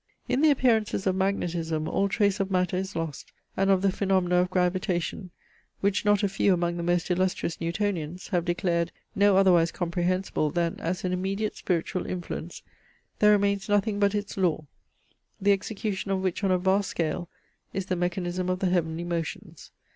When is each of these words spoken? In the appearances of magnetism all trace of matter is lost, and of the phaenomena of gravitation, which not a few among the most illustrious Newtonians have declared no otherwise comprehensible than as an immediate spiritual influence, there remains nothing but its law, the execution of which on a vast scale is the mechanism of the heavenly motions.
In 0.27 0.41
the 0.41 0.49
appearances 0.49 1.05
of 1.05 1.15
magnetism 1.15 1.87
all 1.87 2.09
trace 2.09 2.39
of 2.39 2.49
matter 2.49 2.75
is 2.75 2.95
lost, 2.95 3.31
and 3.55 3.69
of 3.69 3.83
the 3.83 3.91
phaenomena 3.91 4.37
of 4.37 4.49
gravitation, 4.49 5.29
which 5.81 6.05
not 6.05 6.23
a 6.23 6.27
few 6.27 6.55
among 6.55 6.77
the 6.77 6.81
most 6.81 7.11
illustrious 7.11 7.57
Newtonians 7.61 8.29
have 8.29 8.43
declared 8.43 8.91
no 9.13 9.37
otherwise 9.37 9.71
comprehensible 9.71 10.49
than 10.49 10.79
as 10.79 11.03
an 11.03 11.13
immediate 11.13 11.55
spiritual 11.55 12.07
influence, 12.07 12.63
there 13.19 13.33
remains 13.33 13.69
nothing 13.69 13.99
but 13.99 14.15
its 14.15 14.37
law, 14.37 14.65
the 15.39 15.51
execution 15.51 16.09
of 16.09 16.23
which 16.23 16.43
on 16.43 16.49
a 16.49 16.57
vast 16.57 16.89
scale 16.89 17.29
is 17.71 17.85
the 17.85 17.95
mechanism 17.95 18.49
of 18.49 18.57
the 18.57 18.69
heavenly 18.71 19.03
motions. 19.03 19.69